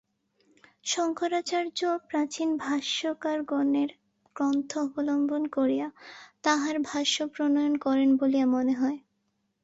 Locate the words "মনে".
8.55-8.73